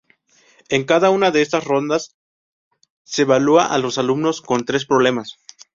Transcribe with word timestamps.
En 0.69 0.83
cada 0.83 1.11
una 1.11 1.29
de 1.29 1.43
estas 1.43 1.63
rondas, 1.63 2.15
se 3.03 3.21
evalúa 3.21 3.67
a 3.67 3.77
los 3.77 3.99
alumnos 3.99 4.41
con 4.41 4.65
tres 4.65 4.87
problemas. 4.87 5.37